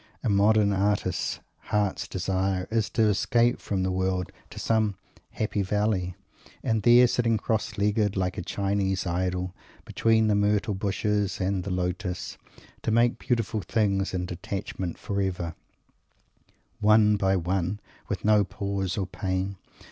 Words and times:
A 0.23 0.29
modern 0.29 0.73
artist's 0.73 1.41
heart's 1.65 2.07
desire 2.07 2.67
is 2.71 2.89
to 2.89 3.03
escape 3.03 3.59
from 3.59 3.83
the 3.83 3.91
world 3.91 4.31
to 4.49 4.57
some 4.59 4.95
"happy 5.29 5.61
valley" 5.61 6.15
and 6.63 6.81
there, 6.81 7.05
sitting 7.05 7.37
cross 7.37 7.77
legged, 7.77 8.17
like 8.17 8.35
a 8.35 8.41
Chinese 8.41 9.05
Idol, 9.05 9.53
between 9.85 10.25
the 10.25 10.33
myrtle 10.33 10.73
bushes 10.73 11.39
and 11.39 11.63
the 11.63 11.69
Lotus, 11.69 12.39
to 12.81 12.89
make 12.89 13.19
beautiful 13.19 13.61
things 13.61 14.11
in 14.11 14.25
detachment 14.25 14.97
forever, 14.97 15.53
one 16.79 17.15
by 17.15 17.35
one, 17.35 17.79
with 18.07 18.25
no 18.25 18.43
pause 18.43 18.97
or 18.97 19.05
pain. 19.05 19.55